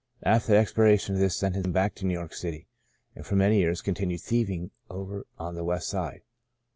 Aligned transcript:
"After 0.23 0.53
the 0.53 0.57
expiration 0.57 1.13
of 1.13 1.21
this 1.21 1.35
sentence 1.37 1.63
I 1.63 1.65
came 1.65 1.73
back 1.73 1.93
to 1.93 2.07
New 2.07 2.13
York 2.15 2.33
City, 2.33 2.65
and 3.15 3.23
for 3.23 3.35
many 3.35 3.59
years 3.59 3.83
continued 3.83 4.21
thieving 4.21 4.71
over 4.89 5.27
on 5.37 5.53
the 5.53 5.63
West 5.63 5.87
Side. 5.87 6.23